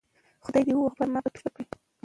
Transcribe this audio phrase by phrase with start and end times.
[0.45, 1.77] خدای دي ووهه پر ما به توره شپه کړې